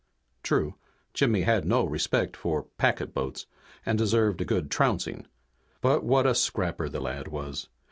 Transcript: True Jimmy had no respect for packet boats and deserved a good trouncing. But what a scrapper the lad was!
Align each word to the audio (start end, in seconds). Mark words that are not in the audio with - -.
True 0.41 0.73
Jimmy 1.13 1.41
had 1.41 1.63
no 1.63 1.85
respect 1.85 2.35
for 2.35 2.63
packet 2.79 3.13
boats 3.13 3.45
and 3.85 3.99
deserved 3.99 4.41
a 4.41 4.45
good 4.45 4.71
trouncing. 4.71 5.27
But 5.79 6.03
what 6.03 6.25
a 6.25 6.33
scrapper 6.33 6.89
the 6.89 6.99
lad 6.99 7.27
was! 7.27 7.69